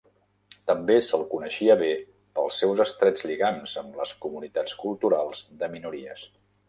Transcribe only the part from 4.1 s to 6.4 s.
"comunitats culturals" de minories.